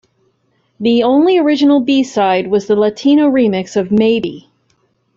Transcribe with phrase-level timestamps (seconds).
[0.79, 4.49] The only original B-side was the Latino remix of "Maybe".